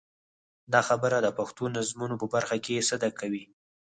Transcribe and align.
دا 0.73 0.81
خبره 0.89 1.17
د 1.21 1.27
پښتو 1.37 1.63
نظمونو 1.77 2.15
په 2.21 2.27
برخه 2.33 2.57
کې 2.65 2.85
صدق 2.89 3.11
کوي. 3.21 3.43